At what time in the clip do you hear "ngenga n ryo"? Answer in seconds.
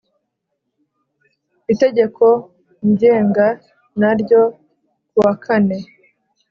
2.89-4.41